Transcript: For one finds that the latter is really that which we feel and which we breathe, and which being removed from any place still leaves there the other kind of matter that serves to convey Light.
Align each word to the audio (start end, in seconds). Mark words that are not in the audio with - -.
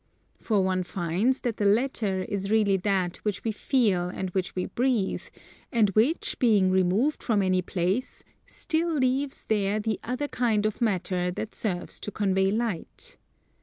For 0.39 0.63
one 0.63 0.81
finds 0.81 1.41
that 1.41 1.57
the 1.57 1.65
latter 1.65 2.23
is 2.23 2.49
really 2.49 2.75
that 2.77 3.17
which 3.17 3.43
we 3.43 3.51
feel 3.51 4.09
and 4.09 4.31
which 4.31 4.55
we 4.55 4.65
breathe, 4.65 5.21
and 5.71 5.91
which 5.91 6.39
being 6.39 6.71
removed 6.71 7.21
from 7.21 7.43
any 7.43 7.61
place 7.61 8.23
still 8.47 8.91
leaves 8.91 9.43
there 9.43 9.79
the 9.79 9.99
other 10.03 10.27
kind 10.27 10.65
of 10.65 10.81
matter 10.81 11.29
that 11.29 11.53
serves 11.53 11.99
to 11.99 12.09
convey 12.09 12.47
Light. 12.47 13.19